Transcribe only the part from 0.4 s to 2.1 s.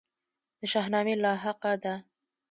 د شاهنامې لاحقه ده.